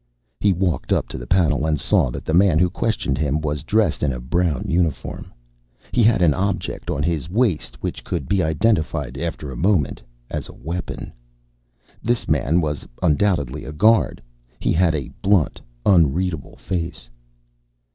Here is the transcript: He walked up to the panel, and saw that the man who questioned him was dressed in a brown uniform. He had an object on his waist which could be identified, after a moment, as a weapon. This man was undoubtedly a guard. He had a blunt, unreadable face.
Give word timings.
He 0.39 0.51
walked 0.51 0.91
up 0.91 1.07
to 1.09 1.19
the 1.19 1.27
panel, 1.27 1.67
and 1.67 1.79
saw 1.79 2.09
that 2.09 2.25
the 2.25 2.33
man 2.33 2.57
who 2.57 2.71
questioned 2.71 3.19
him 3.19 3.39
was 3.39 3.61
dressed 3.61 4.01
in 4.01 4.11
a 4.11 4.19
brown 4.19 4.65
uniform. 4.67 5.31
He 5.91 6.01
had 6.01 6.23
an 6.23 6.33
object 6.33 6.89
on 6.89 7.03
his 7.03 7.29
waist 7.29 7.75
which 7.83 8.03
could 8.03 8.27
be 8.27 8.41
identified, 8.41 9.15
after 9.15 9.51
a 9.51 9.55
moment, 9.55 10.01
as 10.31 10.49
a 10.49 10.53
weapon. 10.53 11.13
This 12.01 12.27
man 12.27 12.61
was 12.61 12.87
undoubtedly 13.03 13.63
a 13.63 13.71
guard. 13.71 14.23
He 14.57 14.73
had 14.73 14.95
a 14.95 15.11
blunt, 15.21 15.61
unreadable 15.85 16.55
face. 16.55 17.07